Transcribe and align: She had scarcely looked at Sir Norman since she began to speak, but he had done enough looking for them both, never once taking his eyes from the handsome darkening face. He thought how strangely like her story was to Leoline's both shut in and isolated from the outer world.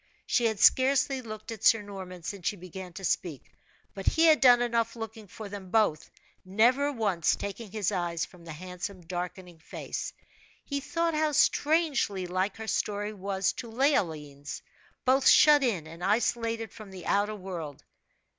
She 0.25 0.45
had 0.45 0.59
scarcely 0.59 1.21
looked 1.21 1.51
at 1.51 1.63
Sir 1.63 1.83
Norman 1.83 2.23
since 2.23 2.47
she 2.47 2.55
began 2.55 2.91
to 2.93 3.03
speak, 3.03 3.51
but 3.93 4.07
he 4.07 4.23
had 4.23 4.41
done 4.41 4.59
enough 4.63 4.95
looking 4.95 5.27
for 5.27 5.47
them 5.47 5.69
both, 5.69 6.09
never 6.43 6.91
once 6.91 7.35
taking 7.35 7.69
his 7.71 7.91
eyes 7.91 8.25
from 8.25 8.43
the 8.43 8.51
handsome 8.51 9.01
darkening 9.01 9.59
face. 9.59 10.11
He 10.65 10.79
thought 10.79 11.13
how 11.13 11.33
strangely 11.33 12.25
like 12.25 12.57
her 12.57 12.65
story 12.65 13.13
was 13.13 13.53
to 13.57 13.69
Leoline's 13.69 14.63
both 15.05 15.27
shut 15.27 15.61
in 15.63 15.85
and 15.85 16.03
isolated 16.03 16.71
from 16.73 16.89
the 16.89 17.05
outer 17.05 17.35
world. 17.35 17.83